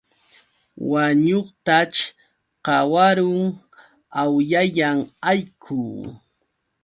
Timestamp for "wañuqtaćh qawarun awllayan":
0.89-4.99